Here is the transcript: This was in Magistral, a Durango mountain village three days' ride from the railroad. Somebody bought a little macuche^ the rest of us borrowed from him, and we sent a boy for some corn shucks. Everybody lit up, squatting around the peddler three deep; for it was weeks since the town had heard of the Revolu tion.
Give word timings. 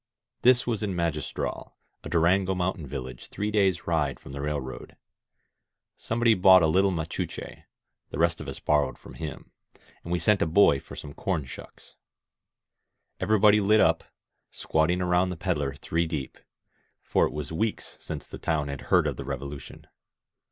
This 0.41 0.65
was 0.65 0.81
in 0.81 0.95
Magistral, 0.95 1.77
a 2.03 2.09
Durango 2.09 2.55
mountain 2.55 2.87
village 2.87 3.27
three 3.27 3.51
days' 3.51 3.85
ride 3.85 4.19
from 4.19 4.31
the 4.31 4.41
railroad. 4.41 4.95
Somebody 5.95 6.33
bought 6.33 6.63
a 6.63 6.67
little 6.67 6.89
macuche^ 6.91 7.65
the 8.09 8.17
rest 8.17 8.41
of 8.41 8.47
us 8.47 8.59
borrowed 8.59 8.97
from 8.97 9.13
him, 9.13 9.51
and 10.03 10.11
we 10.11 10.17
sent 10.17 10.41
a 10.41 10.47
boy 10.47 10.79
for 10.79 10.95
some 10.95 11.13
corn 11.13 11.45
shucks. 11.45 11.93
Everybody 13.19 13.61
lit 13.61 13.79
up, 13.79 14.03
squatting 14.49 15.03
around 15.03 15.29
the 15.29 15.37
peddler 15.37 15.75
three 15.75 16.07
deep; 16.07 16.39
for 17.03 17.27
it 17.27 17.31
was 17.31 17.51
weeks 17.51 17.97
since 18.01 18.25
the 18.25 18.39
town 18.39 18.69
had 18.69 18.81
heard 18.89 19.05
of 19.05 19.17
the 19.17 19.23
Revolu 19.23 19.59
tion. 19.59 19.85